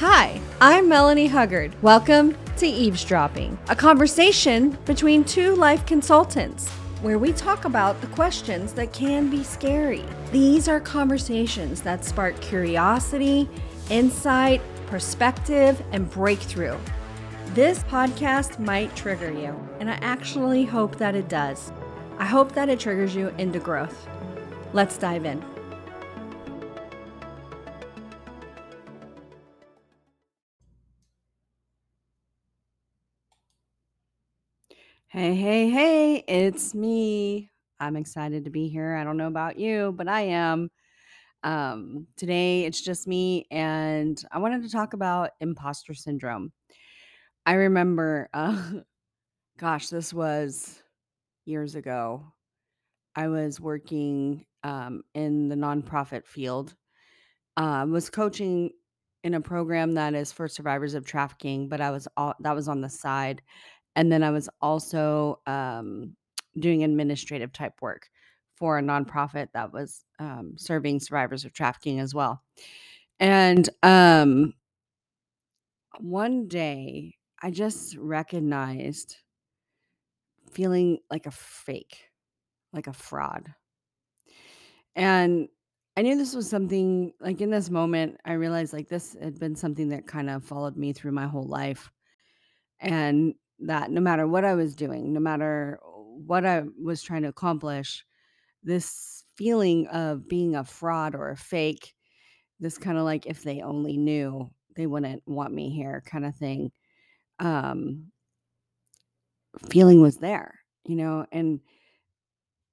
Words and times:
Hi, 0.00 0.40
I'm 0.60 0.88
Melanie 0.88 1.26
Huggard. 1.26 1.74
Welcome 1.82 2.36
to 2.58 2.66
Eavesdropping, 2.68 3.58
a 3.68 3.74
conversation 3.74 4.78
between 4.84 5.24
two 5.24 5.56
life 5.56 5.84
consultants 5.86 6.68
where 7.02 7.18
we 7.18 7.32
talk 7.32 7.64
about 7.64 8.00
the 8.00 8.06
questions 8.06 8.72
that 8.74 8.92
can 8.92 9.28
be 9.28 9.42
scary. 9.42 10.04
These 10.30 10.68
are 10.68 10.78
conversations 10.78 11.82
that 11.82 12.04
spark 12.04 12.40
curiosity, 12.40 13.48
insight, 13.90 14.62
perspective, 14.86 15.82
and 15.90 16.08
breakthrough. 16.08 16.78
This 17.54 17.80
podcast 17.80 18.60
might 18.60 18.94
trigger 18.94 19.32
you, 19.32 19.52
and 19.80 19.90
I 19.90 19.94
actually 19.94 20.64
hope 20.64 20.94
that 20.98 21.16
it 21.16 21.28
does. 21.28 21.72
I 22.18 22.24
hope 22.24 22.52
that 22.52 22.68
it 22.68 22.78
triggers 22.78 23.16
you 23.16 23.34
into 23.36 23.58
growth. 23.58 24.06
Let's 24.72 24.96
dive 24.96 25.24
in. 25.24 25.42
Hey, 35.10 35.34
hey, 35.34 35.70
hey, 35.70 36.16
it's 36.28 36.74
me. 36.74 37.50
I'm 37.80 37.96
excited 37.96 38.44
to 38.44 38.50
be 38.50 38.68
here. 38.68 38.94
I 38.94 39.04
don't 39.04 39.16
know 39.16 39.26
about 39.26 39.58
you, 39.58 39.92
but 39.96 40.06
I 40.08 40.20
am. 40.22 40.70
Um, 41.42 42.08
today 42.16 42.64
it's 42.64 42.80
just 42.82 43.06
me, 43.06 43.46
and 43.50 44.22
I 44.32 44.38
wanted 44.38 44.62
to 44.64 44.70
talk 44.70 44.92
about 44.92 45.30
imposter 45.40 45.94
syndrome. 45.94 46.52
I 47.46 47.54
remember, 47.54 48.28
uh, 48.34 48.72
gosh, 49.58 49.88
this 49.88 50.14
was 50.14 50.82
years 51.46 51.74
ago. 51.74 52.24
I 53.16 53.28
was 53.28 53.60
working 53.60 54.46
um, 54.64 55.02
in 55.14 55.48
the 55.48 55.56
nonprofit 55.56 56.26
field, 56.26 56.74
uh, 57.56 57.86
was 57.88 58.10
coaching 58.10 58.70
in 59.24 59.34
a 59.34 59.40
program 59.40 59.94
that 59.94 60.14
is 60.14 60.32
for 60.32 60.48
survivors 60.48 60.94
of 60.94 61.04
trafficking, 61.04 61.68
but 61.68 61.80
I 61.80 61.90
was 61.90 62.06
all 62.16 62.34
that 62.40 62.54
was 62.54 62.68
on 62.68 62.80
the 62.80 62.88
side. 62.88 63.42
And 63.98 64.12
then 64.12 64.22
I 64.22 64.30
was 64.30 64.48
also 64.60 65.40
um, 65.48 66.14
doing 66.56 66.84
administrative 66.84 67.52
type 67.52 67.82
work 67.82 68.08
for 68.54 68.78
a 68.78 68.82
nonprofit 68.82 69.48
that 69.54 69.72
was 69.72 70.04
um, 70.20 70.52
serving 70.56 71.00
survivors 71.00 71.44
of 71.44 71.52
trafficking 71.52 71.98
as 71.98 72.14
well. 72.14 72.40
And 73.18 73.68
um, 73.82 74.54
one 75.98 76.46
day 76.46 77.16
I 77.42 77.50
just 77.50 77.96
recognized 77.96 79.16
feeling 80.52 80.98
like 81.10 81.26
a 81.26 81.32
fake, 81.32 81.98
like 82.72 82.86
a 82.86 82.92
fraud. 82.92 83.52
And 84.94 85.48
I 85.96 86.02
knew 86.02 86.16
this 86.16 86.36
was 86.36 86.48
something 86.48 87.14
like 87.20 87.40
in 87.40 87.50
this 87.50 87.68
moment, 87.68 88.20
I 88.24 88.34
realized 88.34 88.72
like 88.72 88.88
this 88.88 89.16
had 89.20 89.40
been 89.40 89.56
something 89.56 89.88
that 89.88 90.06
kind 90.06 90.30
of 90.30 90.44
followed 90.44 90.76
me 90.76 90.92
through 90.92 91.10
my 91.10 91.26
whole 91.26 91.48
life. 91.48 91.90
And 92.78 93.34
that 93.60 93.90
no 93.90 94.00
matter 94.00 94.26
what 94.26 94.44
I 94.44 94.54
was 94.54 94.74
doing, 94.74 95.12
no 95.12 95.20
matter 95.20 95.80
what 95.82 96.44
I 96.44 96.64
was 96.80 97.02
trying 97.02 97.22
to 97.22 97.28
accomplish, 97.28 98.04
this 98.62 99.24
feeling 99.36 99.86
of 99.88 100.28
being 100.28 100.56
a 100.56 100.64
fraud 100.64 101.14
or 101.14 101.30
a 101.30 101.36
fake, 101.36 101.94
this 102.60 102.78
kind 102.78 102.98
of 102.98 103.04
like 103.04 103.26
if 103.26 103.42
they 103.42 103.62
only 103.62 103.96
knew, 103.96 104.50
they 104.76 104.86
wouldn't 104.86 105.22
want 105.26 105.52
me 105.52 105.70
here 105.70 106.02
kind 106.06 106.24
of 106.24 106.36
thing. 106.36 106.70
Um, 107.38 108.10
feeling 109.70 110.00
was 110.00 110.18
there, 110.18 110.54
you 110.84 110.96
know, 110.96 111.26
and 111.32 111.60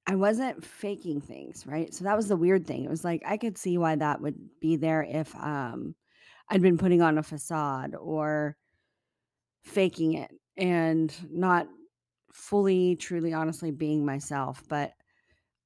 I 0.08 0.16
wasn't 0.16 0.64
faking 0.64 1.22
things, 1.22 1.66
right? 1.66 1.94
So 1.94 2.04
that 2.04 2.16
was 2.16 2.28
the 2.28 2.38
weird 2.38 2.68
thing. 2.68 2.84
It 2.84 2.90
was 2.90 3.04
like 3.04 3.24
I 3.26 3.38
could 3.38 3.58
see 3.58 3.78
why 3.78 3.96
that 3.96 4.22
would 4.22 4.36
be 4.60 4.76
there 4.76 5.04
if 5.04 5.36
um 5.36 5.96
I'd 6.50 6.62
been 6.62 6.78
putting 6.78 7.02
on 7.02 7.18
a 7.18 7.24
facade 7.24 7.96
or 7.96 8.56
faking 9.64 10.14
it 10.14 10.32
and 10.58 11.14
not 11.32 11.68
fully, 12.34 12.96
truly, 12.96 13.34
honestly 13.34 13.72
being 13.72 14.06
myself. 14.06 14.64
But 14.68 14.94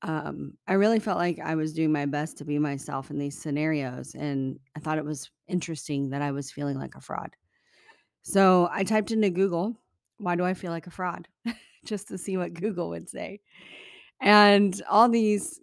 um, 0.02 0.54
I 0.68 0.74
really 0.74 1.00
felt 1.00 1.18
like 1.18 1.40
I 1.40 1.56
was 1.56 1.74
doing 1.74 1.92
my 1.92 2.06
best 2.06 2.38
to 2.38 2.46
be 2.46 2.58
myself 2.58 3.10
in 3.10 3.18
these 3.18 3.38
scenarios. 3.38 4.16
And 4.16 4.60
I 4.76 4.80
thought 4.80 4.98
it 4.98 5.06
was 5.06 5.30
interesting 5.48 6.10
that 6.10 6.22
I 6.22 6.32
was 6.32 6.52
feeling 6.52 6.78
like 6.78 6.96
a 6.96 7.02
fraud. 7.02 7.36
So 8.22 8.70
I 8.72 8.84
typed 8.84 9.12
into 9.12 9.30
Google, 9.30 9.76
why 10.18 10.36
do 10.36 10.44
I 10.44 10.54
feel 10.54 10.72
like 10.72 10.88
a 10.88 10.92
fraud? 10.92 11.28
Just 11.86 12.08
to 12.10 12.18
see 12.18 12.38
what 12.38 12.54
Google 12.54 12.90
would 12.90 13.10
say. 13.10 13.40
And 14.22 14.82
all 14.90 15.10
these 15.10 15.60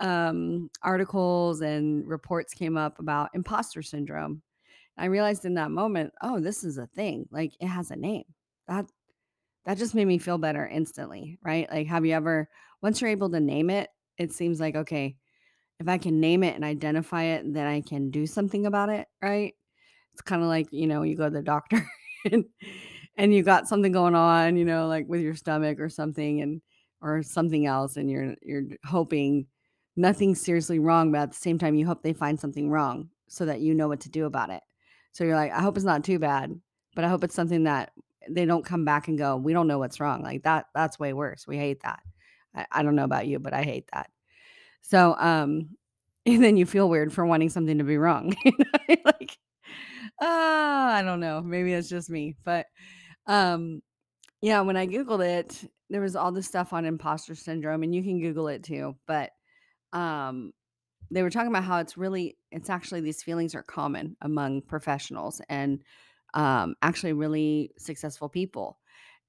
um, 0.00 0.70
articles 0.82 1.60
and 1.60 2.06
reports 2.06 2.54
came 2.54 2.76
up 2.76 2.98
about 2.98 3.30
imposter 3.34 3.82
syndrome. 3.82 4.42
I 4.96 5.06
realized 5.06 5.44
in 5.44 5.54
that 5.54 5.70
moment, 5.70 6.12
oh, 6.22 6.40
this 6.40 6.64
is 6.64 6.78
a 6.78 6.86
thing. 6.86 7.26
Like 7.30 7.52
it 7.60 7.66
has 7.66 7.90
a 7.90 7.96
name. 7.96 8.24
That 8.70 8.86
that 9.66 9.76
just 9.78 9.94
made 9.94 10.06
me 10.06 10.18
feel 10.18 10.38
better 10.38 10.66
instantly, 10.66 11.38
right? 11.44 11.68
Like 11.70 11.88
have 11.88 12.06
you 12.06 12.14
ever 12.14 12.48
once 12.82 13.00
you're 13.00 13.10
able 13.10 13.30
to 13.30 13.40
name 13.40 13.68
it, 13.68 13.90
it 14.16 14.32
seems 14.32 14.60
like 14.60 14.76
okay, 14.76 15.16
if 15.80 15.88
I 15.88 15.98
can 15.98 16.20
name 16.20 16.42
it 16.44 16.54
and 16.54 16.64
identify 16.64 17.24
it, 17.24 17.52
then 17.52 17.66
I 17.66 17.80
can 17.80 18.10
do 18.10 18.26
something 18.26 18.66
about 18.66 18.90
it, 18.90 19.08
right? 19.22 19.54
It's 20.12 20.22
kind 20.22 20.42
of 20.42 20.48
like, 20.48 20.68
you 20.72 20.86
know, 20.86 21.02
you 21.02 21.16
go 21.16 21.24
to 21.24 21.34
the 21.34 21.42
doctor 21.42 21.86
and 22.30 22.44
and 23.16 23.34
you 23.34 23.42
got 23.42 23.68
something 23.68 23.92
going 23.92 24.14
on, 24.14 24.56
you 24.56 24.64
know, 24.64 24.86
like 24.86 25.06
with 25.08 25.20
your 25.20 25.34
stomach 25.34 25.80
or 25.80 25.88
something 25.88 26.40
and 26.40 26.62
or 27.02 27.22
something 27.22 27.66
else 27.66 27.96
and 27.96 28.10
you're 28.10 28.34
you're 28.42 28.64
hoping 28.84 29.46
nothing's 29.96 30.40
seriously 30.40 30.78
wrong, 30.78 31.12
but 31.12 31.20
at 31.20 31.32
the 31.32 31.38
same 31.38 31.58
time 31.58 31.74
you 31.74 31.86
hope 31.86 32.02
they 32.02 32.12
find 32.12 32.38
something 32.38 32.70
wrong 32.70 33.08
so 33.28 33.44
that 33.46 33.60
you 33.60 33.74
know 33.74 33.88
what 33.88 34.00
to 34.00 34.10
do 34.10 34.26
about 34.26 34.50
it. 34.50 34.62
So 35.12 35.24
you're 35.24 35.36
like, 35.36 35.52
I 35.52 35.60
hope 35.60 35.76
it's 35.76 35.84
not 35.86 36.04
too 36.04 36.18
bad, 36.18 36.52
but 36.94 37.04
I 37.04 37.08
hope 37.08 37.24
it's 37.24 37.34
something 37.34 37.64
that 37.64 37.92
they 38.34 38.44
don't 38.44 38.64
come 38.64 38.84
back 38.84 39.08
and 39.08 39.18
go, 39.18 39.36
we 39.36 39.52
don't 39.52 39.66
know 39.66 39.78
what's 39.78 40.00
wrong. 40.00 40.22
Like 40.22 40.42
that, 40.44 40.66
that's 40.74 40.98
way 40.98 41.12
worse. 41.12 41.46
We 41.46 41.56
hate 41.56 41.82
that. 41.82 42.00
I, 42.54 42.66
I 42.72 42.82
don't 42.82 42.96
know 42.96 43.04
about 43.04 43.26
you, 43.26 43.38
but 43.38 43.52
I 43.52 43.62
hate 43.62 43.88
that. 43.92 44.10
So, 44.82 45.14
um, 45.18 45.70
and 46.26 46.44
then 46.44 46.56
you 46.56 46.66
feel 46.66 46.88
weird 46.88 47.12
for 47.12 47.24
wanting 47.26 47.48
something 47.48 47.78
to 47.78 47.84
be 47.84 47.96
wrong. 47.96 48.34
like, 49.04 49.38
uh, 50.20 50.26
I 50.26 51.02
don't 51.04 51.20
know. 51.20 51.40
Maybe 51.40 51.72
it's 51.72 51.88
just 51.88 52.10
me, 52.10 52.36
but, 52.44 52.66
um, 53.26 53.82
yeah, 54.42 54.60
when 54.62 54.76
I 54.76 54.86
Googled 54.86 55.24
it, 55.24 55.70
there 55.90 56.00
was 56.00 56.16
all 56.16 56.32
this 56.32 56.46
stuff 56.46 56.72
on 56.72 56.84
imposter 56.84 57.34
syndrome, 57.34 57.82
and 57.82 57.94
you 57.94 58.02
can 58.02 58.20
Google 58.20 58.48
it 58.48 58.62
too. 58.62 58.96
But 59.06 59.30
um, 59.92 60.52
they 61.10 61.22
were 61.22 61.30
talking 61.30 61.50
about 61.50 61.64
how 61.64 61.78
it's 61.78 61.98
really, 61.98 62.38
it's 62.50 62.70
actually 62.70 63.00
these 63.00 63.22
feelings 63.22 63.54
are 63.54 63.62
common 63.62 64.16
among 64.22 64.62
professionals 64.62 65.42
and 65.48 65.82
um, 66.34 66.74
actually 66.82 67.12
really 67.12 67.72
successful 67.78 68.28
people. 68.28 68.78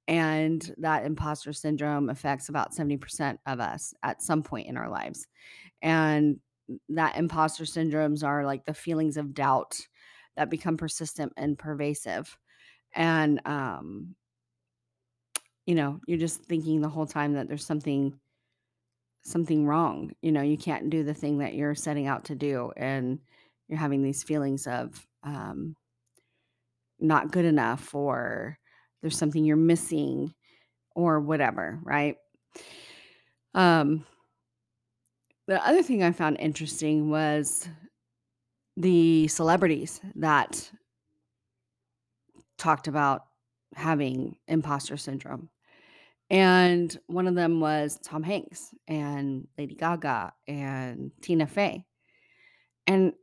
And 0.07 0.73
that 0.79 1.06
imposter 1.06 1.53
syndrome 1.53 2.09
affects 2.09 2.50
about 2.50 2.73
70% 2.73 3.38
of 3.45 3.59
us 3.59 3.94
at 4.03 4.22
some 4.22 4.44
point 4.44 4.67
in 4.67 4.78
our 4.78 4.89
lives. 4.89 5.28
And 5.81 6.39
that 6.89 7.17
imposter 7.17 7.63
syndromes 7.63 8.23
are 8.23 8.45
like 8.45 8.66
the 8.66 8.73
feelings 8.73 9.17
of 9.17 9.34
doubt 9.34 9.78
that 10.35 10.50
become 10.50 10.78
persistent 10.78 11.34
and 11.38 11.57
pervasive. 11.57 12.38
And 12.94 13.41
um, 13.45 14.16
you 15.66 15.75
know, 15.75 16.00
you're 16.07 16.18
just 16.18 16.44
thinking 16.44 16.81
the 16.81 16.89
whole 16.89 17.06
time 17.06 17.33
that 17.33 17.47
there's 17.47 17.66
something 17.66 18.19
something 19.23 19.68
wrong. 19.68 20.12
You 20.22 20.31
know, 20.31 20.41
you 20.41 20.57
can't 20.57 20.89
do 20.89 21.03
the 21.03 21.13
thing 21.13 21.38
that 21.39 21.53
you're 21.53 21.75
setting 21.75 22.07
out 22.07 22.25
to 22.25 22.35
do 22.35 22.72
and 22.75 23.19
you're 23.68 23.79
having 23.79 24.01
these 24.01 24.23
feelings 24.23 24.68
of 24.68 25.06
um 25.23 25.75
not 27.01 27.31
good 27.31 27.45
enough 27.45 27.94
or 27.95 28.57
there's 29.01 29.17
something 29.17 29.44
you're 29.44 29.57
missing 29.57 30.34
or 30.95 31.19
whatever, 31.19 31.79
right? 31.84 32.16
Um 33.53 34.06
the 35.47 35.66
other 35.66 35.84
thing 35.84 36.03
I 36.03 36.12
found 36.12 36.39
interesting 36.39 37.09
was 37.09 37.67
the 38.78 39.28
celebrities 39.28 40.00
that 40.16 40.72
talked 42.57 42.88
about 42.88 43.24
having 43.75 44.38
imposter 44.47 44.97
syndrome. 44.97 45.50
And 46.30 46.97
one 47.07 47.27
of 47.27 47.36
them 47.36 47.59
was 47.59 48.00
Tom 48.04 48.24
Hanks 48.24 48.74
and 48.88 49.47
Lady 49.57 49.75
Gaga 49.75 50.31
and 50.47 51.12
Tina 51.21 51.47
Fey. 51.47 51.83
And 52.88 53.13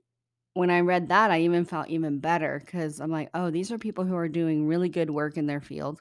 when 0.55 0.71
I 0.71 0.81
read 0.81 1.09
that, 1.09 1.31
I 1.31 1.41
even 1.41 1.65
felt 1.65 1.89
even 1.89 2.19
better 2.19 2.61
because 2.65 3.01
I'm 3.01 3.11
like, 3.11 3.31
oh, 3.35 3.51
these 3.51 3.71
are 3.71 3.79
people 3.79 4.05
who 4.05 4.17
are 4.17 4.29
doing 4.29 4.67
really 4.67 4.89
good 4.89 5.11
work 5.11 5.37
in 5.37 5.47
their 5.47 5.61
field 5.61 6.01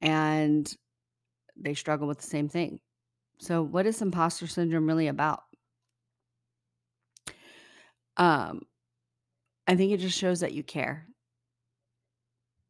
and 0.00 0.72
they 1.56 1.74
struggle 1.74 2.06
with 2.06 2.18
the 2.18 2.26
same 2.26 2.48
thing. 2.48 2.80
So, 3.38 3.62
what 3.62 3.86
is 3.86 4.00
imposter 4.00 4.46
syndrome 4.46 4.86
really 4.86 5.08
about? 5.08 5.42
Um, 8.16 8.62
I 9.66 9.76
think 9.76 9.92
it 9.92 10.00
just 10.00 10.18
shows 10.18 10.40
that 10.40 10.52
you 10.52 10.62
care. 10.62 11.06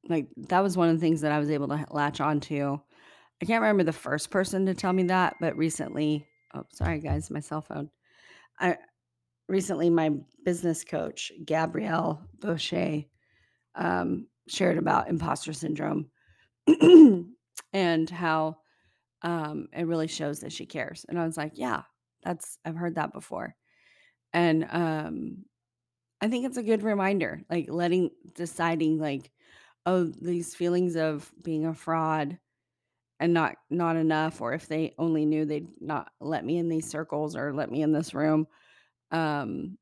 Like, 0.09 0.29
that 0.49 0.63
was 0.63 0.77
one 0.77 0.89
of 0.89 0.97
the 0.97 1.01
things 1.01 1.21
that 1.21 1.33
I 1.33 1.39
was 1.39 1.51
able 1.51 1.69
to 1.69 1.85
latch 1.91 2.21
onto. 2.21 2.79
I 3.43 3.45
can't 3.45 3.61
remember 3.61 3.85
the 3.85 3.93
first 3.93 4.31
person 4.31 4.67
to 4.67 4.75
tell 4.75 4.93
me 4.93 5.05
that, 5.05 5.37
but 5.41 5.57
recently, 5.57 6.27
oh, 6.55 6.65
sorry 6.73 7.01
guys, 7.01 7.31
my 7.31 7.41
cell 7.41 7.61
phone. 7.61 7.91
I 8.59 8.79
recently 9.49 9.91
my 9.91 10.13
business 10.45 10.85
coach, 10.85 11.33
Gabrielle 11.45 12.21
Boucher, 12.41 13.05
um, 13.75 14.27
shared 14.49 14.79
about 14.79 15.09
imposter 15.09 15.53
syndrome 15.53 16.11
and 17.73 18.11
how 18.11 18.59
um, 19.23 19.69
it 19.73 19.87
really 19.87 20.09
shows 20.09 20.41
that 20.41 20.53
she 20.53 20.67
cares. 20.67 21.05
And 21.09 21.19
I 21.19 21.25
was 21.25 21.37
like, 21.37 21.53
yeah, 21.55 21.83
that's, 22.23 22.59
I've 22.65 22.77
heard 22.77 22.97
that 22.97 23.13
before. 23.13 23.55
And 24.33 24.67
um, 24.71 25.45
I 26.21 26.29
think 26.29 26.47
it's 26.47 26.57
a 26.57 26.63
good 26.63 26.83
reminder, 26.83 27.43
like 27.51 27.67
letting, 27.69 28.11
deciding, 28.35 28.99
like, 28.99 29.31
oh, 29.85 30.05
these 30.05 30.55
feelings 30.55 30.97
of 30.97 31.31
being 31.43 31.67
a 31.67 31.75
fraud 31.75 32.39
and 33.19 33.33
not 33.33 33.55
not 33.71 33.97
enough 33.97 34.41
or 34.41 34.53
if 34.53 34.69
they 34.69 34.95
only 34.99 35.25
knew 35.25 35.45
they'd 35.45 35.69
not 35.81 36.11
let 36.21 36.45
me 36.45 36.59
in 36.59 36.69
these 36.69 36.89
circles 36.89 37.35
or 37.35 37.53
let 37.53 37.71
me 37.71 37.83
in 37.83 37.93
this 37.93 38.15
room 38.15 38.47
um 39.11 39.79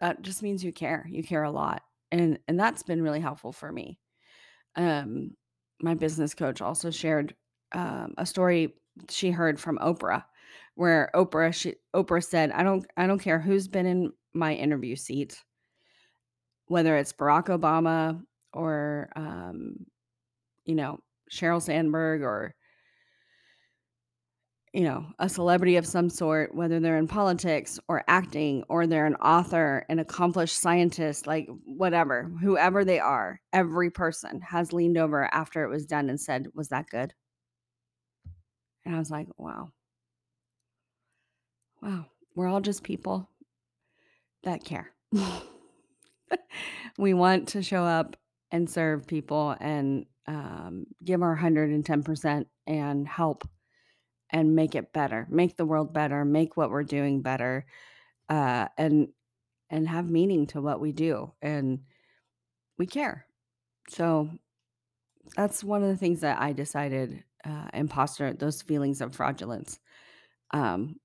that 0.00 0.22
just 0.22 0.42
means 0.42 0.64
you 0.64 0.72
care 0.72 1.06
you 1.10 1.22
care 1.22 1.42
a 1.42 1.50
lot 1.50 1.82
and 2.10 2.38
and 2.48 2.58
that's 2.58 2.82
been 2.82 3.02
really 3.02 3.20
helpful 3.20 3.52
for 3.52 3.70
me. 3.70 3.98
Um 4.76 5.32
my 5.82 5.94
business 5.94 6.34
coach 6.34 6.60
also 6.60 6.90
shared 6.90 7.34
um, 7.72 8.14
a 8.18 8.26
story 8.26 8.74
she 9.08 9.30
heard 9.30 9.58
from 9.58 9.78
oprah 9.78 10.24
where 10.74 11.10
oprah 11.14 11.54
she 11.54 11.74
oprah 11.94 12.24
said 12.24 12.50
i 12.50 12.62
don't 12.62 12.84
i 12.96 13.06
don't 13.06 13.20
care 13.20 13.38
who's 13.38 13.68
been 13.68 13.86
in 13.86 14.12
my 14.34 14.54
interview 14.54 14.96
seat 14.96 15.42
whether 16.66 16.96
it's 16.96 17.12
barack 17.12 17.46
obama 17.46 18.20
or 18.52 19.08
um 19.16 19.74
you 20.64 20.74
know 20.74 20.98
sheryl 21.30 21.62
sandberg 21.62 22.22
or 22.22 22.54
you 24.72 24.82
know, 24.82 25.04
a 25.18 25.28
celebrity 25.28 25.76
of 25.76 25.86
some 25.86 26.08
sort, 26.08 26.54
whether 26.54 26.78
they're 26.78 26.98
in 26.98 27.08
politics 27.08 27.80
or 27.88 28.04
acting 28.06 28.62
or 28.68 28.86
they're 28.86 29.06
an 29.06 29.16
author, 29.16 29.84
an 29.88 29.98
accomplished 29.98 30.56
scientist, 30.60 31.26
like 31.26 31.48
whatever, 31.64 32.30
whoever 32.40 32.84
they 32.84 33.00
are, 33.00 33.40
every 33.52 33.90
person 33.90 34.40
has 34.40 34.72
leaned 34.72 34.96
over 34.96 35.24
after 35.34 35.64
it 35.64 35.70
was 35.70 35.86
done 35.86 36.08
and 36.08 36.20
said, 36.20 36.46
Was 36.54 36.68
that 36.68 36.88
good? 36.88 37.12
And 38.84 38.94
I 38.94 38.98
was 38.98 39.10
like, 39.10 39.26
Wow. 39.36 39.70
Wow. 41.82 42.06
We're 42.36 42.46
all 42.48 42.60
just 42.60 42.84
people 42.84 43.28
that 44.44 44.62
care. 44.62 44.92
we 46.98 47.12
want 47.12 47.48
to 47.48 47.62
show 47.62 47.84
up 47.84 48.16
and 48.52 48.70
serve 48.70 49.06
people 49.06 49.56
and 49.60 50.06
um, 50.26 50.86
give 51.04 51.22
our 51.22 51.36
110% 51.36 52.46
and 52.68 53.08
help 53.08 53.48
and 54.32 54.54
make 54.54 54.74
it 54.74 54.92
better, 54.92 55.26
make 55.30 55.56
the 55.56 55.66
world 55.66 55.92
better, 55.92 56.24
make 56.24 56.56
what 56.56 56.70
we're 56.70 56.84
doing 56.84 57.22
better, 57.22 57.66
uh, 58.28 58.68
and 58.78 59.08
and 59.70 59.88
have 59.88 60.10
meaning 60.10 60.46
to 60.48 60.60
what 60.60 60.80
we 60.80 60.92
do, 60.92 61.32
and 61.42 61.80
we 62.78 62.86
care. 62.86 63.26
So 63.88 64.30
that's 65.36 65.62
one 65.64 65.82
of 65.82 65.88
the 65.88 65.96
things 65.96 66.20
that 66.20 66.40
I 66.40 66.52
decided 66.52 67.24
uh, 67.44 67.68
imposter, 67.72 68.32
those 68.32 68.62
feelings 68.62 69.00
of 69.00 69.14
fraudulence, 69.14 69.78
um, 70.52 70.96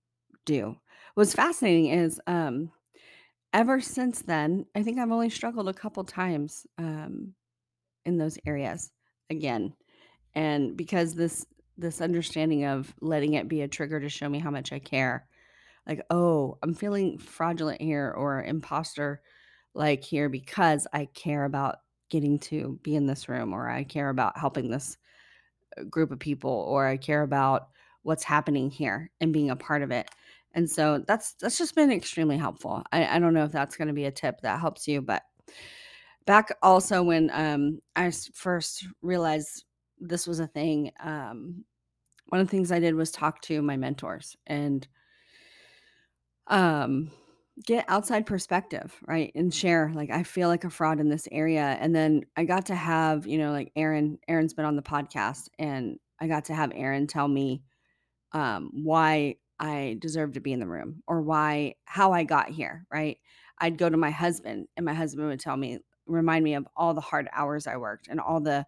do. 0.45 0.77
What's 1.13 1.33
fascinating 1.33 1.87
is 1.87 2.19
um, 2.27 2.71
ever 3.53 3.79
since 3.81 4.21
then, 4.21 4.65
I 4.75 4.83
think 4.83 4.99
I've 4.99 5.11
only 5.11 5.29
struggled 5.29 5.69
a 5.69 5.73
couple 5.73 6.03
times 6.03 6.65
um, 6.77 7.33
in 8.05 8.17
those 8.17 8.37
areas 8.45 8.91
again, 9.29 9.73
and 10.33 10.75
because 10.75 11.15
this 11.15 11.45
this 11.77 12.01
understanding 12.01 12.65
of 12.65 12.93
letting 13.01 13.33
it 13.33 13.47
be 13.47 13.61
a 13.61 13.67
trigger 13.67 13.99
to 13.99 14.09
show 14.09 14.29
me 14.29 14.39
how 14.39 14.51
much 14.51 14.71
I 14.71 14.79
care 14.79 15.27
like, 15.87 16.01
"Oh, 16.09 16.57
I'm 16.63 16.73
feeling 16.73 17.17
fraudulent 17.17 17.81
here 17.81 18.11
or 18.15 18.43
imposter 18.43 19.21
like 19.73 20.03
here 20.03 20.29
because 20.29 20.87
I 20.93 21.05
care 21.13 21.45
about 21.45 21.77
getting 22.09 22.39
to 22.39 22.79
be 22.83 22.95
in 22.95 23.05
this 23.07 23.27
room 23.29 23.53
or 23.53 23.69
I 23.69 23.83
care 23.83 24.09
about 24.09 24.37
helping 24.37 24.69
this 24.69 24.97
uh, 25.77 25.83
group 25.83 26.11
of 26.11 26.19
people 26.19 26.51
or 26.51 26.87
I 26.87 26.97
care 26.97 27.23
about 27.23 27.69
what's 28.03 28.23
happening 28.23 28.69
here 28.71 29.11
and 29.21 29.33
being 29.33 29.49
a 29.49 29.55
part 29.55 29.81
of 29.83 29.91
it." 29.91 30.09
And 30.53 30.69
so 30.69 31.03
that's 31.07 31.33
that's 31.35 31.57
just 31.57 31.75
been 31.75 31.91
extremely 31.91 32.37
helpful. 32.37 32.83
I, 32.91 33.05
I 33.17 33.19
don't 33.19 33.33
know 33.33 33.45
if 33.45 33.51
that's 33.51 33.77
going 33.77 33.89
to 33.89 33.93
be 33.93 34.05
a 34.05 34.11
tip 34.11 34.41
that 34.41 34.59
helps 34.59 34.87
you, 34.87 35.01
but 35.01 35.23
back 36.25 36.55
also 36.63 37.03
when 37.03 37.29
um, 37.33 37.79
I 37.95 38.11
first 38.33 38.87
realized 39.01 39.65
this 39.99 40.27
was 40.27 40.39
a 40.39 40.47
thing, 40.47 40.91
um, 40.99 41.65
one 42.27 42.41
of 42.41 42.47
the 42.47 42.51
things 42.51 42.71
I 42.71 42.79
did 42.79 42.95
was 42.95 43.11
talk 43.11 43.41
to 43.43 43.61
my 43.61 43.77
mentors 43.77 44.35
and 44.47 44.87
um 46.47 47.11
get 47.65 47.85
outside 47.87 48.25
perspective 48.25 48.93
right 49.07 49.31
and 49.33 49.53
share 49.53 49.91
like 49.95 50.11
i 50.11 50.23
feel 50.23 50.49
like 50.49 50.63
a 50.63 50.69
fraud 50.69 50.99
in 50.99 51.09
this 51.09 51.27
area 51.31 51.77
and 51.79 51.95
then 51.95 52.21
i 52.35 52.43
got 52.43 52.65
to 52.65 52.75
have 52.75 53.25
you 53.25 53.37
know 53.37 53.51
like 53.51 53.71
aaron 53.75 54.19
aaron's 54.27 54.53
been 54.53 54.65
on 54.65 54.75
the 54.75 54.81
podcast 54.81 55.47
and 55.57 55.97
i 56.19 56.27
got 56.27 56.45
to 56.45 56.53
have 56.53 56.71
aaron 56.75 57.07
tell 57.07 57.27
me 57.27 57.63
um 58.33 58.69
why 58.73 59.35
i 59.59 59.95
deserve 59.99 60.33
to 60.33 60.41
be 60.41 60.51
in 60.51 60.59
the 60.59 60.67
room 60.67 61.01
or 61.07 61.21
why 61.21 61.73
how 61.85 62.11
i 62.11 62.23
got 62.23 62.49
here 62.49 62.85
right? 62.91 63.17
I'd 63.57 63.77
go 63.77 63.89
to 63.89 63.95
my 63.95 64.11
husband 64.11 64.67
and 64.75 64.85
my 64.85 64.93
husband 64.93 65.29
would 65.29 65.39
tell 65.39 65.55
me 65.55 65.79
remind 66.07 66.43
me 66.43 66.55
of 66.55 66.67
all 66.75 66.93
the 66.93 66.99
hard 67.01 67.29
hours 67.31 67.67
i 67.67 67.77
worked 67.77 68.09
and 68.09 68.19
all 68.19 68.41
the 68.41 68.65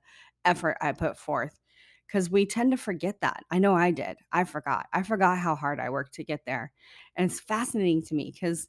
effort 0.47 0.77
i 0.81 0.91
put 0.91 1.17
forth 1.17 1.59
because 2.07 2.29
we 2.29 2.45
tend 2.45 2.71
to 2.71 2.77
forget 2.77 3.19
that. 3.21 3.43
I 3.51 3.59
know 3.59 3.75
I 3.75 3.91
did. 3.91 4.17
I 4.31 4.45
forgot. 4.45 4.85
I 4.93 5.03
forgot 5.03 5.37
how 5.37 5.55
hard 5.55 5.79
I 5.79 5.89
worked 5.89 6.13
to 6.15 6.23
get 6.23 6.41
there. 6.45 6.71
And 7.15 7.29
it's 7.29 7.39
fascinating 7.39 8.01
to 8.03 8.15
me 8.15 8.31
because 8.33 8.67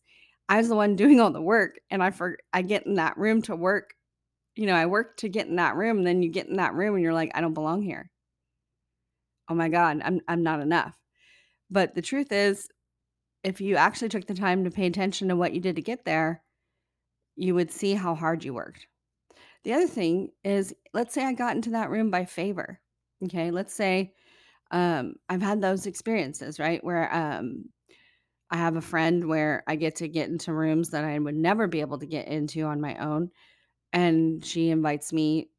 I 0.48 0.58
was 0.58 0.69
the 0.69 0.75
one 0.75 0.96
doing 0.96 1.20
all 1.20 1.30
the 1.30 1.40
work 1.42 1.76
and 1.90 2.02
I 2.02 2.10
for 2.10 2.38
I 2.52 2.62
get 2.62 2.86
in 2.86 2.94
that 2.94 3.16
room 3.16 3.42
to 3.42 3.56
work. 3.56 3.94
You 4.56 4.66
know, 4.66 4.75
I 4.75 4.86
work 4.86 5.16
to 5.19 5.28
get 5.28 5.46
in 5.46 5.56
that 5.56 5.76
room, 5.76 5.98
and 5.98 6.06
then 6.06 6.20
you 6.20 6.30
get 6.30 6.48
in 6.48 6.56
that 6.56 6.75
room 6.75 6.94
and 6.94 7.02
you're 7.02 7.14
like, 7.14 7.30
I 7.32 7.40
don't 7.40 7.54
belong 7.54 7.80
here. 7.82 8.10
Oh 9.48 9.54
my 9.54 9.69
God, 9.69 10.00
I'm 10.04 10.20
I'm 10.28 10.42
not 10.42 10.60
enough. 10.60 10.98
But 11.70 11.94
the 11.94 12.02
truth 12.02 12.32
is, 12.32 12.69
if 13.44 13.60
you 13.60 13.76
actually 13.76 14.08
took 14.10 14.26
the 14.26 14.34
time 14.34 14.64
to 14.64 14.70
pay 14.70 14.86
attention 14.86 15.28
to 15.28 15.36
what 15.36 15.54
you 15.54 15.60
did 15.60 15.76
to 15.76 15.82
get 15.82 16.04
there, 16.04 16.42
you 17.36 17.54
would 17.54 17.70
see 17.70 17.94
how 17.94 18.14
hard 18.14 18.44
you 18.44 18.54
worked. 18.54 18.86
The 19.64 19.72
other 19.75 19.87
thing 19.87 20.31
is, 20.44 20.75
let's 20.94 21.14
say 21.14 21.25
I 21.25 21.32
got 21.32 21.56
into 21.56 21.70
that 21.70 21.90
room 21.90 22.10
by 22.10 22.25
favor. 22.25 22.81
Okay, 23.25 23.50
let's 23.50 23.75
say 23.75 24.14
Um, 24.72 25.16
I've 25.28 25.43
had 25.43 25.60
those 25.62 25.87
experiences, 25.87 26.58
right? 26.60 26.82
Where 26.84 27.14
um, 27.14 27.66
I 28.50 28.56
have 28.58 28.76
a 28.76 28.81
friend 28.82 29.28
where 29.28 29.64
I 29.66 29.76
get 29.76 29.96
to 29.96 30.08
get 30.08 30.28
into 30.31 30.52
rooms 30.52 30.90
that 30.90 31.05
I 31.05 31.19
would 31.19 31.34
never 31.37 31.66
be 31.69 31.81
able 31.81 31.99
to 31.99 32.06
get 32.06 32.28
into 32.28 32.62
on 32.64 32.81
my 32.81 32.96
own. 32.99 33.31
And 33.93 34.44
she 34.44 34.70
invites 34.70 35.12
me 35.12 35.50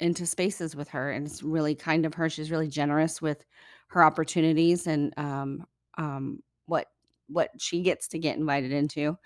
into 0.00 0.26
spaces 0.26 0.76
with 0.76 0.88
her. 0.90 1.12
And 1.12 1.26
it's 1.26 1.42
really 1.42 1.74
kind 1.74 2.06
of 2.06 2.14
her. 2.14 2.28
She's 2.30 2.50
really 2.50 2.68
generous 2.68 3.22
with 3.22 3.44
her 3.88 4.04
opportunities 4.04 4.86
and 4.86 5.14
um, 5.18 5.66
um, 5.98 6.42
what 6.66 6.88
what 7.28 7.50
she 7.58 7.82
gets 7.82 8.08
to 8.08 8.18
get 8.18 8.36
invited 8.38 8.72
into. 8.72 9.16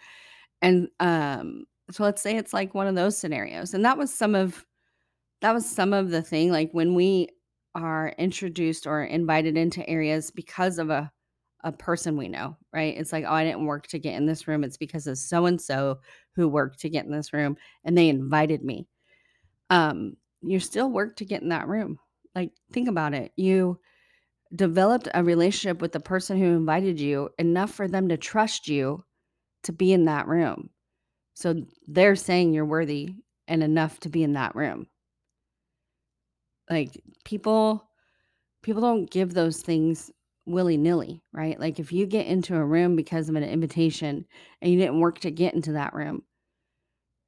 And 0.63 0.89
um, 1.01 1.67
so 1.91 2.03
let's 2.03 2.23
say 2.23 2.37
it's 2.37 2.53
like 2.53 2.75
one 2.75 2.87
of 2.87 2.95
those 2.95 3.17
scenarios. 3.19 3.75
And 3.75 3.85
that 3.85 3.99
was 3.99 4.13
some 4.13 4.35
of 4.35 4.65
that 5.43 5.55
was 5.55 5.69
some 5.69 5.93
of 5.93 6.11
the 6.11 6.23
thing, 6.23 6.51
like, 6.53 6.71
when 6.73 6.95
we 6.95 7.29
are 7.75 8.15
introduced 8.19 8.87
or 8.87 9.05
invited 9.05 9.57
into 9.57 9.89
areas 9.89 10.31
because 10.31 10.79
of 10.79 10.91
a 10.91 11.13
a 11.65 11.73
person 11.73 12.17
we 12.17 12.29
know, 12.29 12.57
right? 12.73 12.97
It's 12.97 13.13
like, 13.13 13.25
"Oh, 13.27 13.33
I 13.33 13.45
didn't 13.45 13.67
work 13.67 13.89
to 13.89 13.99
get 13.99 14.15
in 14.15 14.27
this 14.27 14.47
room, 14.49 14.65
it's 14.65 14.77
because 14.77 15.07
of 15.09 15.19
so 15.19 15.47
and 15.47 15.61
so 15.61 16.01
who 16.37 16.49
worked 16.49 16.81
to 16.81 16.91
get 16.91 17.07
in 17.07 17.13
this 17.13 17.33
room, 17.33 17.57
and 17.85 17.99
they 17.99 18.09
invited 18.09 18.65
me." 18.65 18.87
Um, 19.71 20.17
you 20.43 20.61
still 20.61 20.91
work 20.91 21.17
to 21.17 21.25
get 21.25 21.43
in 21.43 21.49
that 21.51 21.69
room. 21.69 21.99
Like, 22.35 22.53
think 22.73 22.89
about 22.89 23.15
it. 23.15 23.33
You 23.37 23.81
developed 24.55 25.09
a 25.15 25.25
relationship 25.25 25.81
with 25.83 25.93
the 25.93 26.01
person 26.01 26.39
who 26.39 26.47
invited 26.57 27.01
you 27.01 27.31
enough 27.39 27.73
for 27.73 27.89
them 27.89 28.09
to 28.09 28.17
trust 28.17 28.69
you 28.69 29.05
to 29.65 29.73
be 29.73 29.93
in 29.93 30.07
that 30.07 30.29
room. 30.29 30.71
So, 31.37 31.67
they're 31.87 32.17
saying 32.17 32.55
you're 32.55 32.65
worthy 32.65 33.15
and 33.47 33.63
enough 33.63 34.01
to 34.01 34.09
be 34.09 34.23
in 34.23 34.33
that 34.33 34.57
room. 34.57 34.87
Like, 36.71 37.01
people 37.25 37.89
people 38.63 38.83
don't 38.83 39.11
give 39.11 39.35
those 39.35 39.63
things 39.63 40.11
willy-nilly, 40.47 41.23
right? 41.33 41.59
Like, 41.61 41.81
if 41.81 41.93
you 41.93 42.07
get 42.07 42.27
into 42.27 42.57
a 42.57 42.65
room 42.65 42.97
because 42.97 43.29
of 43.29 43.37
an 43.37 43.45
invitation 43.45 44.27
and 44.63 44.73
you 44.73 44.79
didn't 44.79 45.01
work 45.01 45.21
to 45.21 45.31
get 45.31 45.55
into 45.55 45.73
that 45.73 45.95
room, 45.95 46.25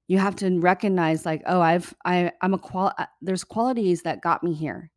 you 0.08 0.18
have 0.18 0.36
to 0.36 0.58
recognize, 0.58 1.26
like, 1.26 1.42
"Oh, 1.46 1.60
I've 1.60 1.94
I 2.04 2.32
I'm 2.40 2.54
a 2.54 2.58
qual 2.58 2.92
uh, 2.98 3.06
there's 3.20 3.44
qualities 3.44 4.02
that 4.02 4.22
got 4.22 4.42
me 4.42 4.54
here." 4.54 4.90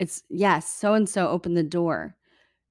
It's 0.00 0.22
yes, 0.30 0.66
so 0.68 0.94
and 0.94 1.08
so 1.08 1.28
opened 1.28 1.56
the 1.58 1.62
door, 1.62 2.16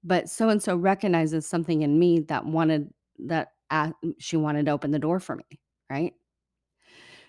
but 0.03 0.29
so 0.29 0.49
and 0.49 0.63
so 0.63 0.75
recognizes 0.77 1.45
something 1.47 1.81
in 1.83 1.99
me 1.99 2.21
that 2.21 2.45
wanted 2.45 2.93
that 3.27 3.53
a 3.71 3.93
she 4.19 4.37
wanted 4.37 4.65
to 4.67 4.71
open 4.71 4.91
the 4.91 4.99
door 4.99 5.19
for 5.19 5.35
me, 5.35 5.59
right? 5.89 6.13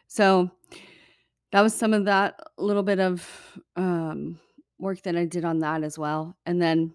So 0.08 0.50
That 1.52 1.62
was 1.62 1.74
some 1.74 1.94
of 1.94 2.04
that 2.04 2.38
little 2.58 2.82
bit 2.82 3.00
of, 3.00 3.58
um, 3.76 4.38
work 4.78 5.02
that 5.02 5.16
I 5.16 5.24
did 5.26 5.44
on 5.44 5.58
that 5.60 5.82
as 5.82 5.98
well, 5.98 6.36
and 6.46 6.62
then 6.62 6.94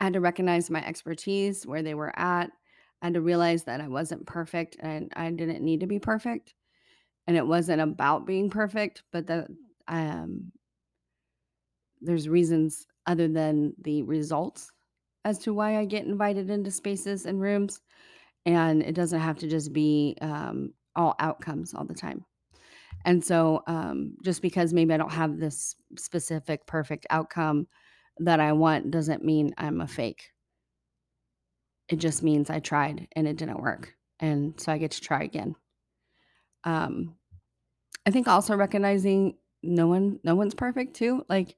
I 0.00 0.04
had 0.04 0.12
to 0.14 0.20
recognize 0.20 0.70
my 0.70 0.84
expertise, 0.84 1.66
where 1.66 1.82
they 1.82 1.94
were 1.94 2.18
at, 2.18 2.50
I 3.00 3.06
had 3.06 3.14
to 3.14 3.20
realize 3.20 3.64
that 3.64 3.80
I 3.80 3.88
wasn't 3.88 4.26
perfect 4.26 4.76
and 4.80 5.12
I 5.16 5.30
didn't 5.30 5.64
need 5.64 5.80
to 5.80 5.86
be 5.86 5.98
perfect. 5.98 6.54
And 7.26 7.36
it 7.36 7.46
wasn't 7.46 7.82
about 7.82 8.26
being 8.26 8.50
perfect, 8.50 9.04
but 9.12 9.26
that 9.28 9.48
um, 9.88 10.52
there's 12.00 12.28
reasons 12.28 12.86
other 13.06 13.28
than 13.28 13.74
the 13.82 14.02
results 14.02 14.70
as 15.24 15.38
to 15.40 15.54
why 15.54 15.78
I 15.78 15.84
get 15.84 16.06
invited 16.06 16.50
into 16.50 16.70
spaces 16.70 17.26
and 17.26 17.40
rooms. 17.40 17.80
And 18.44 18.82
it 18.82 18.94
doesn't 18.94 19.20
have 19.20 19.38
to 19.38 19.48
just 19.48 19.72
be 19.72 20.16
um, 20.20 20.74
all 20.96 21.14
outcomes 21.18 21.74
all 21.74 21.84
the 21.84 21.94
time. 21.94 22.24
And 23.04 23.24
so, 23.24 23.62
um, 23.66 24.16
just 24.22 24.42
because 24.42 24.72
maybe 24.72 24.94
I 24.94 24.96
don't 24.96 25.12
have 25.12 25.38
this 25.38 25.74
specific 25.96 26.66
perfect 26.66 27.06
outcome 27.10 27.66
that 28.18 28.40
I 28.40 28.52
want 28.52 28.90
doesn't 28.90 29.24
mean 29.24 29.54
I'm 29.58 29.80
a 29.80 29.86
fake. 29.86 30.30
It 31.88 31.96
just 31.96 32.22
means 32.22 32.50
I 32.50 32.60
tried 32.60 33.08
and 33.16 33.26
it 33.26 33.36
didn't 33.36 33.60
work. 33.60 33.94
And 34.20 34.58
so 34.60 34.72
I 34.72 34.78
get 34.78 34.92
to 34.92 35.00
try 35.00 35.22
again. 35.22 35.56
Um, 36.64 37.16
I 38.06 38.10
think 38.10 38.28
also 38.28 38.56
recognizing 38.56 39.36
no 39.62 39.86
one 39.86 40.18
no 40.24 40.34
one's 40.34 40.54
perfect 40.54 40.94
too. 40.94 41.24
Like 41.28 41.56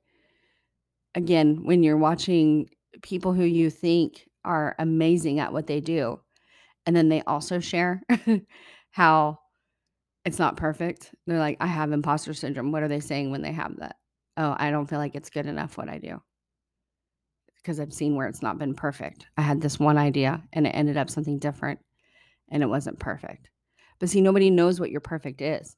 again, 1.14 1.64
when 1.64 1.83
you're 1.83 1.97
watching 1.97 2.71
people 3.03 3.33
who 3.33 3.45
you 3.45 3.71
think 3.71 4.29
are 4.45 4.75
amazing 4.79 5.41
at 5.41 5.53
what 5.53 5.67
they 5.67 5.81
do, 5.81 6.21
and 6.87 6.95
then 6.95 7.09
they 7.09 7.23
also 7.23 7.61
share 7.61 8.03
how 8.91 9.38
it's 10.25 10.38
not 10.38 10.57
perfect. 10.57 11.14
They're 11.26 11.38
like, 11.38 11.59
I 11.61 11.67
have 11.67 11.93
imposter 11.93 12.35
syndrome. 12.35 12.73
What 12.73 12.83
are 12.83 12.88
they 12.88 13.00
saying 13.00 13.31
when 13.31 13.43
they 13.43 13.53
have 13.53 13.76
that? 13.79 13.97
Oh, 14.37 14.55
I 14.59 14.71
don't 14.71 14.87
feel 14.87 14.99
like 14.99 15.14
it's 15.14 15.31
good 15.31 15.47
enough 15.47 15.76
what 15.76 15.88
I 15.88 15.99
do. 15.99 16.21
Because 17.57 17.81
I've 17.81 17.93
seen 17.93 18.14
where 18.14 18.26
it's 18.26 18.43
not 18.43 18.59
been 18.59 18.75
perfect. 18.75 19.26
I 19.37 19.43
had 19.43 19.61
this 19.61 19.79
one 19.79 19.97
idea 19.97 20.43
and 20.53 20.67
it 20.67 20.71
ended 20.71 20.97
up 20.97 21.11
something 21.11 21.38
different 21.38 21.81
and 22.50 22.62
it 22.62 22.67
wasn't 22.67 22.99
perfect. 22.99 23.50
But 23.99 24.09
see, 24.09 24.21
nobody 24.21 24.50
knows 24.50 24.81
what 24.81 24.91
your 24.91 25.00
perfect 25.00 25.41
is. 25.41 25.76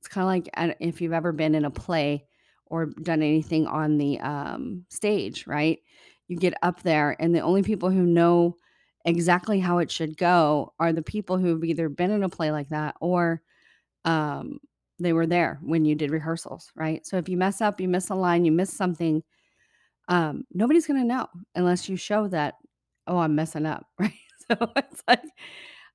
It's 0.00 0.08
kind 0.08 0.24
of 0.24 0.28
like 0.56 0.76
if 0.80 1.00
you've 1.00 1.12
ever 1.12 1.32
been 1.32 1.54
in 1.54 1.64
a 1.64 1.70
play 1.70 2.26
or 2.66 2.86
done 2.86 3.22
anything 3.22 3.66
on 3.66 3.98
the 3.98 4.20
um, 4.20 4.84
stage, 4.88 5.46
right? 5.46 5.78
You 6.28 6.36
get 6.36 6.54
up 6.62 6.82
there, 6.82 7.16
and 7.20 7.34
the 7.34 7.40
only 7.40 7.62
people 7.62 7.90
who 7.90 8.02
know 8.02 8.56
exactly 9.06 9.60
how 9.60 9.78
it 9.78 9.90
should 9.90 10.18
go 10.18 10.74
are 10.80 10.92
the 10.92 11.02
people 11.02 11.38
who've 11.38 11.64
either 11.64 11.88
been 11.88 12.10
in 12.12 12.24
a 12.24 12.28
play 12.28 12.52
like 12.52 12.70
that 12.70 12.96
or 13.00 13.40
um, 14.04 14.60
they 15.00 15.12
were 15.14 15.26
there 15.26 15.60
when 15.62 15.84
you 15.84 15.94
did 15.94 16.10
rehearsals, 16.10 16.72
right? 16.76 17.06
So 17.06 17.18
if 17.18 17.28
you 17.28 17.36
mess 17.38 17.60
up, 17.62 17.80
you 17.80 17.88
miss 17.88 18.10
a 18.10 18.16
line, 18.16 18.44
you 18.44 18.52
miss 18.52 18.72
something, 18.72 19.22
um, 20.08 20.44
nobody's 20.52 20.86
going 20.86 21.00
to 21.00 21.06
know 21.06 21.28
unless 21.54 21.88
you 21.88 21.96
show 21.96 22.28
that, 22.28 22.54
oh, 23.06 23.18
I'm 23.18 23.34
messing 23.34 23.66
up, 23.66 23.86
right? 23.98 24.12
So 24.50 24.56
it's 24.76 25.02
like, 25.08 25.22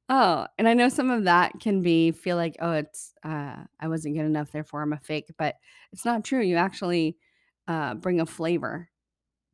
oh, 0.10 0.48
and 0.58 0.68
I 0.68 0.74
know 0.74 0.90
some 0.90 1.10
of 1.10 1.26
that 1.26 1.54
can 1.62 1.82
be 1.82 2.12
feel 2.12 2.38
like, 2.38 2.58
oh, 2.60 2.74
it's, 2.74 3.14
uh, 3.24 3.58
I 3.80 3.88
wasn't 3.88 4.16
good 4.16 4.26
enough, 4.26 4.52
therefore 4.52 4.82
I'm 4.82 4.94
a 4.94 4.98
fake, 5.00 5.32
but 5.38 5.56
it's 5.94 6.06
not 6.06 6.26
true. 6.26 6.42
You 6.42 6.58
actually 6.58 7.18
uh, 7.68 7.96
bring 7.96 8.20
a 8.22 8.26
flavor 8.26 8.90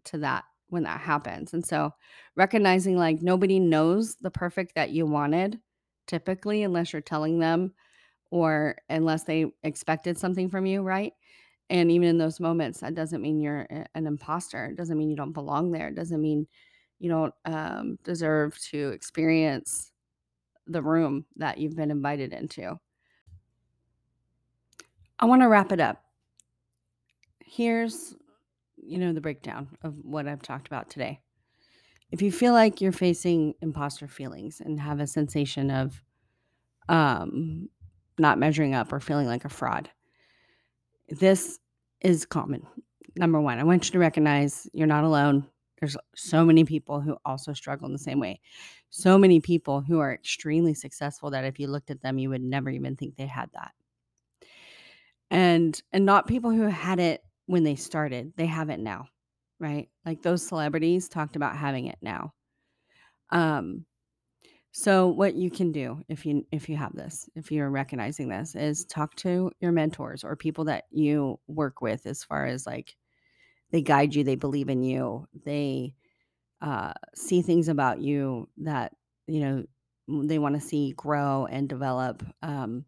to 0.06 0.20
that 0.20 0.46
when 0.70 0.84
that 0.84 1.00
happens. 1.00 1.54
And 1.54 1.66
so 1.66 1.92
recognizing 2.36 2.98
like 2.98 3.22
nobody 3.22 3.60
knows 3.60 4.16
the 4.16 4.32
perfect 4.32 4.76
that 4.76 4.92
you 4.92 5.06
wanted 5.06 5.60
typically, 6.08 6.64
unless 6.64 6.94
you're 6.94 7.02
telling 7.02 7.40
them 7.40 7.74
or 8.32 8.76
unless 8.90 9.24
they 9.24 9.46
expected 9.64 10.18
something 10.18 10.50
from 10.50 10.66
you, 10.66 10.82
right? 10.82 11.14
And 11.70 11.92
even 11.92 12.08
in 12.08 12.18
those 12.18 12.40
moments, 12.40 12.80
that 12.80 12.96
doesn't 12.96 13.22
mean 13.22 13.40
you're 13.40 13.68
an 13.94 14.08
imposter. 14.08 14.66
It 14.66 14.78
doesn't 14.78 14.98
mean 14.98 15.10
you 15.10 15.18
don't 15.18 15.34
belong 15.34 15.72
there. 15.72 15.90
It 15.90 15.96
doesn't 15.96 16.22
mean 16.22 16.48
you 17.00 17.10
don't 17.10 17.34
um, 17.46 18.00
deserve 18.04 18.58
to 18.72 18.90
experience 18.90 19.92
the 20.66 20.82
room 20.82 21.26
that 21.36 21.58
you've 21.58 21.76
been 21.76 21.92
invited 21.92 22.34
into. 22.34 22.80
I 25.20 25.26
want 25.26 25.42
to 25.42 25.48
wrap 25.48 25.72
it 25.72 25.80
up. 25.80 26.04
Here's, 27.40 28.16
you 28.88 28.98
know, 28.98 29.14
the 29.14 29.22
breakdown 29.22 29.68
of 29.84 29.94
what 30.02 30.28
I've 30.28 30.42
talked 30.42 30.68
about 30.68 30.90
today. 30.90 31.22
If 32.12 32.22
you 32.22 32.32
feel 32.32 32.54
like 32.54 32.80
you're 32.80 32.92
facing 32.92 33.54
imposter 33.62 34.08
feelings 34.08 34.62
and 34.64 34.80
have 34.80 35.00
a 35.00 35.08
sensation 35.08 35.70
of 35.70 36.02
um, 36.90 37.70
not 38.18 38.40
measuring 38.40 38.74
up 38.74 38.92
or 38.92 39.00
feeling 39.00 39.28
like 39.28 39.46
a 39.46 39.50
fraud. 39.50 39.90
This 41.10 41.60
is 42.02 42.26
common. 42.26 42.66
Number 43.16 43.40
one, 43.40 43.60
I 43.60 43.64
want 43.64 43.86
you 43.86 43.92
to 43.92 44.00
recognize 44.00 44.68
you're 44.74 44.88
not 44.88 45.04
alone. 45.04 45.48
There's 45.80 45.98
so 46.16 46.44
many 46.44 46.64
people 46.64 47.02
who 47.02 47.18
also 47.24 47.54
struggle 47.54 47.86
in 47.86 47.94
the 47.94 48.00
same 48.00 48.20
way. 48.20 48.42
So 48.90 49.18
many 49.18 49.40
people 49.40 49.82
who 49.82 50.00
are 50.00 50.14
extremely 50.14 50.74
successful 50.74 51.32
that 51.32 51.46
if 51.46 51.60
you 51.60 51.68
looked 51.68 51.92
at 51.92 52.02
them, 52.02 52.18
you 52.18 52.30
would 52.30 52.42
never 52.42 52.70
even 52.70 52.96
think 52.96 53.16
they 53.16 53.28
had 53.28 53.50
that. 53.54 53.72
And 55.30 55.80
and 55.92 56.06
not 56.06 56.28
people 56.28 56.52
who 56.52 56.64
had 56.64 57.00
it 57.00 57.22
when 57.48 57.64
they 57.64 57.76
started. 57.76 58.34
They 58.38 58.46
have 58.46 58.70
it 58.70 58.80
now, 58.80 59.08
right? 59.60 59.90
Like 60.06 60.22
those 60.22 60.46
celebrities 60.46 61.10
talked 61.10 61.36
about 61.36 61.58
having 61.58 61.88
it 61.88 61.98
now. 62.02 62.34
Um, 63.32 63.86
so 64.72 65.08
what 65.08 65.34
you 65.34 65.50
can 65.50 65.72
do 65.72 66.04
if 66.08 66.26
you 66.26 66.46
if 66.52 66.70
you 66.70 66.78
have 66.78 66.94
this, 66.94 67.28
if 67.36 67.52
you're 67.52 67.72
recognizing 67.72 68.30
this, 68.30 68.54
is 68.54 68.86
talk 68.86 69.16
to 69.16 69.52
your 69.60 69.72
mentors 69.72 70.24
or 70.24 70.36
people 70.36 70.66
that 70.66 70.84
you 70.92 71.40
work 71.48 71.82
with 71.82 72.06
as 72.06 72.24
far 72.24 72.46
as 72.46 72.68
like 72.68 72.96
they 73.72 73.82
guide 73.82 74.14
you, 74.14 74.24
they 74.24 74.36
believe 74.36 74.70
in 74.70 74.84
you, 74.84 75.28
they 75.46 75.96
uh, 76.62 76.94
see 77.16 77.42
things 77.42 77.70
about 77.70 78.02
you 78.02 78.50
that 78.58 78.94
you 79.26 79.40
know 79.40 79.66
they 80.08 80.40
want 80.40 80.56
to 80.56 80.62
see 80.62 80.94
grow 80.96 81.48
and 81.50 81.68
develop. 81.68 82.24
Um, 82.44 82.86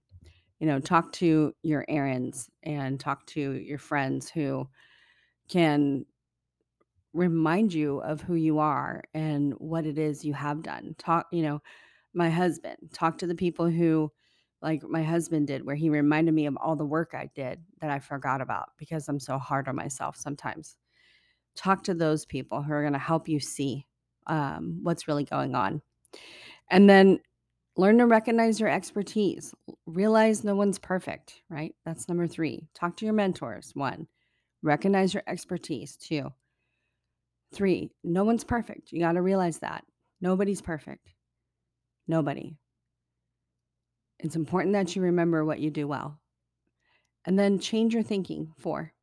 you 0.59 0.67
know, 0.67 0.79
talk 0.79 1.11
to 1.13 1.53
your 1.63 1.85
Aarons 1.87 2.49
and 2.63 2.99
talk 2.99 3.25
to 3.27 3.53
your 3.53 3.79
friends 3.79 4.29
who 4.29 4.67
can 5.47 6.05
remind 7.13 7.73
you 7.73 7.99
of 7.99 8.21
who 8.21 8.35
you 8.35 8.59
are 8.59 9.03
and 9.13 9.53
what 9.57 9.85
it 9.85 9.97
is 9.97 10.23
you 10.23 10.33
have 10.33 10.61
done. 10.61 10.95
Talk, 10.97 11.27
you 11.31 11.41
know, 11.41 11.61
my 12.13 12.29
husband, 12.29 12.77
talk 12.93 13.17
to 13.19 13.27
the 13.27 13.35
people 13.35 13.69
who 13.69 14.11
like 14.61 14.83
my 14.83 15.03
husband 15.03 15.47
did 15.47 15.65
where 15.65 15.75
he 15.75 15.89
reminded 15.89 16.33
me 16.33 16.45
of 16.45 16.57
all 16.57 16.75
the 16.75 16.85
work 16.85 17.13
I 17.13 17.29
did 17.33 17.61
that 17.79 17.89
I 17.89 17.99
forgot 17.99 18.41
about 18.41 18.71
because 18.77 19.07
I'm 19.07 19.19
so 19.19 19.37
hard 19.37 19.67
on 19.67 19.75
myself 19.75 20.17
sometimes. 20.17 20.75
Talk 21.55 21.83
to 21.85 21.93
those 21.93 22.25
people 22.25 22.61
who 22.61 22.73
are 22.73 22.81
going 22.81 22.93
to 22.93 22.99
help 22.99 23.29
you 23.29 23.39
see 23.39 23.85
um, 24.27 24.79
what's 24.83 25.07
really 25.07 25.23
going 25.23 25.55
on. 25.55 25.81
And 26.69 26.89
then 26.89 27.19
learn 27.79 27.97
to 27.99 28.05
recognize 28.05 28.59
your 28.59 28.69
expertise. 28.69 29.53
Realize 29.85 30.43
no 30.43 30.55
one's 30.55 30.79
perfect, 30.79 31.41
right? 31.49 31.73
That's 31.85 32.07
number 32.07 32.27
three. 32.27 32.67
Talk 32.73 32.97
to 32.97 33.05
your 33.05 33.13
mentors. 33.13 33.71
One, 33.73 34.07
recognize 34.61 35.13
your 35.13 35.23
expertise. 35.27 35.95
Two, 35.95 36.31
Three, 37.53 37.91
no 38.03 38.23
one's 38.23 38.43
perfect. 38.43 38.91
You 38.91 38.99
got 38.99 39.13
to 39.13 39.21
realize 39.21 39.59
that. 39.59 39.83
Nobody's 40.21 40.61
perfect. 40.61 41.13
Nobody. 42.07 42.55
It's 44.19 44.35
important 44.35 44.73
that 44.73 44.95
you 44.95 45.01
remember 45.01 45.43
what 45.43 45.59
you 45.59 45.71
do 45.71 45.87
well. 45.87 46.19
And 47.25 47.39
then 47.39 47.59
change 47.59 47.93
your 47.93 48.03
thinking. 48.03 48.53
Four, 48.57 48.93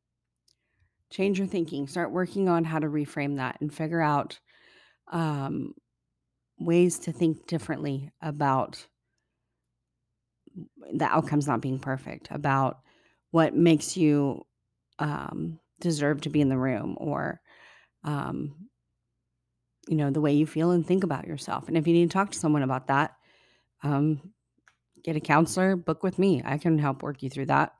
change 1.11 1.38
your 1.38 1.49
thinking. 1.49 1.88
Start 1.88 2.12
working 2.12 2.49
on 2.49 2.64
how 2.64 2.78
to 2.78 2.87
reframe 2.87 3.37
that 3.37 3.61
and 3.61 3.73
figure 3.73 4.00
out 4.00 4.38
um, 5.11 5.75
ways 6.66 6.99
to 7.00 7.12
think 7.12 7.46
differently 7.46 8.11
about 8.20 8.87
the 10.92 11.04
outcomes 11.04 11.46
not 11.46 11.61
being 11.61 11.78
perfect, 11.78 12.28
about 12.30 12.80
what 13.30 13.54
makes 13.54 13.96
you 13.96 14.44
um, 14.99 15.58
deserve 15.80 16.20
to 16.23 16.30
be 16.30 16.40
in 16.40 16.49
the 16.49 16.58
room 16.58 16.96
or 16.99 17.40
um, 18.04 18.68
you 19.88 19.96
know, 19.96 20.11
the 20.11 20.20
way 20.20 20.32
you 20.32 20.46
feel 20.46 20.73
and 20.73 20.87
think 20.87 21.04
about 21.04 21.26
yourself. 21.26 21.68
And 21.68 21.76
if 21.76 21.87
you 21.87 21.92
need 21.92 22.11
to 22.11 22.12
talk 22.12 22.30
to 22.32 22.38
someone 22.38 22.62
about 22.62 22.88
that, 22.88 23.12
um, 23.82 24.32
get 25.04 25.16
a 25.16 25.20
counselor, 25.20 25.76
book 25.76 26.02
with 26.02 26.18
me. 26.18 26.42
I 26.44 26.58
can 26.58 26.78
help 26.78 27.02
work 27.02 27.23
you 27.23 27.30
through 27.30 27.46
that. 27.46 27.73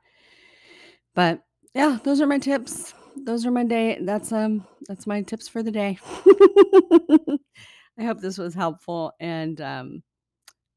But 1.13 1.41
yeah, 1.73 1.97
those 2.03 2.21
are 2.21 2.27
my 2.27 2.39
tips. 2.39 2.93
Those 3.25 3.45
are 3.45 3.51
my 3.51 3.63
day. 3.63 3.97
That's 3.99 4.31
um 4.31 4.65
that's 4.87 5.07
my 5.07 5.21
tips 5.23 5.47
for 5.47 5.63
the 5.63 5.71
day. 5.71 5.97
I 7.99 8.03
hope 8.03 8.19
this 8.19 8.37
was 8.37 8.53
helpful 8.53 9.13
and 9.19 9.59
um 9.61 10.03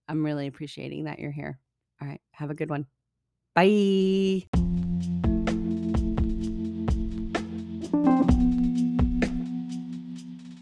I'm 0.08 0.24
really 0.24 0.48
appreciating 0.48 1.04
that 1.04 1.20
you're 1.20 1.30
here. 1.30 1.60
All 2.02 2.08
right, 2.08 2.20
have 2.32 2.50
a 2.50 2.54
good 2.54 2.68
one. 2.68 2.86
Bye. 3.54 4.48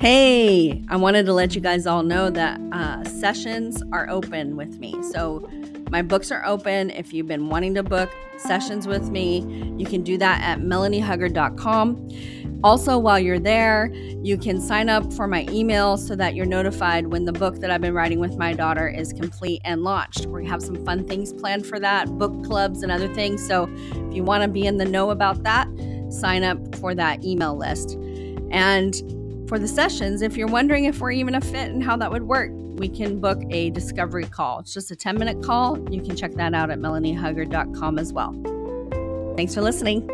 Hey, 0.01 0.85
I 0.89 0.97
wanted 0.97 1.27
to 1.27 1.33
let 1.33 1.55
you 1.55 1.61
guys 1.61 1.87
all 1.87 2.03
know 2.03 2.31
that 2.31 2.61
uh, 2.73 3.05
sessions 3.05 3.83
are 3.93 4.09
open 4.09 4.57
with 4.57 4.79
me. 4.79 4.95
So, 5.13 5.49
my 5.91 6.03
books 6.03 6.31
are 6.31 6.45
open. 6.45 6.91
If 6.91 7.15
you've 7.15 7.27
been 7.27 7.49
wanting 7.49 7.75
to 7.75 7.83
book 7.83 8.11
sessions 8.37 8.87
with 8.87 9.11
me, 9.11 9.41
you 9.79 9.87
can 9.87 10.03
do 10.03 10.19
that 10.19 10.43
at 10.43 10.61
melaniehuggard.com. 10.61 12.09
Also, 12.65 12.99
while 12.99 13.21
you're 13.21 13.39
there, 13.39 13.93
you 14.23 14.37
can 14.37 14.61
sign 14.61 14.89
up 14.89 15.13
for 15.13 15.29
my 15.29 15.47
email 15.51 15.97
so 15.97 16.17
that 16.17 16.35
you're 16.35 16.47
notified 16.47 17.07
when 17.07 17.25
the 17.25 17.33
book 17.33 17.57
that 17.61 17.71
I've 17.71 17.81
been 17.81 17.95
writing 17.95 18.19
with 18.19 18.37
my 18.37 18.53
daughter 18.53 18.89
is 18.89 19.13
complete 19.13 19.61
and 19.65 19.83
launched. 19.83 20.27
We 20.27 20.45
have 20.47 20.61
some 20.61 20.85
fun 20.85 21.07
things 21.07 21.33
planned 21.33 21.67
for 21.67 21.79
that, 21.79 22.09
book 22.19 22.45
clubs 22.45 22.83
and 22.83 22.91
other 22.91 23.13
things. 23.15 23.47
So, 23.47 23.71
if 23.93 24.15
you 24.15 24.25
want 24.25 24.43
to 24.43 24.49
be 24.49 24.67
in 24.67 24.77
the 24.77 24.85
know 24.85 25.11
about 25.11 25.45
that, 25.45 25.69
sign 26.11 26.43
up 26.43 26.77
for 26.77 26.95
that 26.97 27.25
email 27.25 27.57
list. 27.57 27.93
And 28.51 28.95
for 29.49 29.59
the 29.59 29.69
sessions, 29.69 30.21
if 30.21 30.37
you're 30.37 30.49
wondering 30.49 30.85
if 30.85 31.01
we're 31.01 31.13
even 31.13 31.37
a 31.37 31.41
fit 31.41 31.71
and 31.71 31.83
how 31.83 31.97
that 31.97 32.11
would 32.11 32.25
work, 32.25 32.51
we 32.53 32.89
can 32.89 33.21
book 33.21 33.41
a 33.51 33.71
discovery 33.71 34.25
call. 34.25 34.61
It's 34.61 34.75
just 34.75 34.91
a 34.91 34.97
10 34.97 35.17
minute 35.17 35.43
call. 35.43 35.79
You 35.93 36.03
can 36.03 36.17
check 36.17 36.33
that 36.35 36.55
out 36.55 36.71
at 36.71 36.79
melaniehuggard.com 36.79 37.99
as 37.99 38.13
well. 38.13 38.33
Thanks 39.37 39.55
for 39.55 39.63
listening. 39.63 40.09